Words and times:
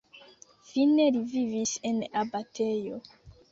Fine 0.69 1.05
li 1.17 1.21
vivis 1.35 1.75
en 1.91 2.01
abatejo. 2.25 3.01